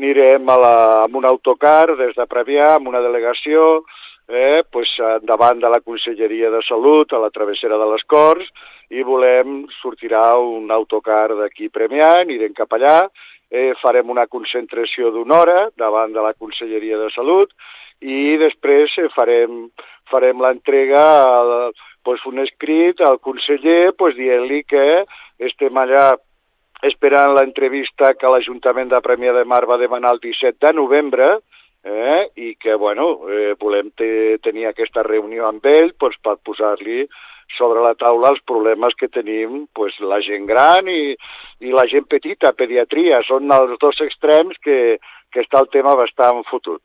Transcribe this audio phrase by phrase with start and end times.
[0.00, 3.84] anirem a la, amb un autocar des de Previà, amb una delegació,
[4.30, 4.88] eh, pues,
[5.28, 8.48] davant de la Conselleria de Salut, a la travessera de les Corts,
[8.90, 13.04] i volem, sortirà un autocar d'aquí Premià, anirem cap allà,
[13.50, 17.52] eh, farem una concentració d'una hora davant de la Conselleria de Salut
[18.00, 19.66] i després eh, farem,
[20.10, 21.04] farem l'entrega,
[22.06, 25.04] pues, un escrit al conseller pues, dient-li que
[25.50, 26.14] estem allà
[26.86, 31.32] esperant l'entrevista que l'Ajuntament de Premià de Mar va demanar el 17 de novembre,
[31.84, 37.06] eh, i que bueno, eh, volem te, tenir aquesta reunió amb ell pues, per posar-li
[37.56, 41.16] sobre la taula els problemes que tenim pues, la gent gran i,
[41.60, 43.22] i la gent petita, pediatria.
[43.26, 44.98] Són els dos extrems que,
[45.32, 46.82] que està el tema bastant fotut.